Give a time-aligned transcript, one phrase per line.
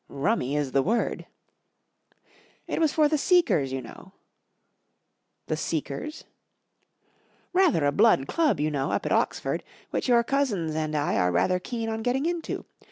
[0.25, 1.27] "Rummy is the word."
[2.65, 4.13] 44 It was for The Seekers, you know
[5.45, 6.23] .""The Seekers?""
[7.53, 11.31] Rather a blood club, you know, up at Oxford, which your cousins and I are
[11.31, 12.65] rather keen on getting into.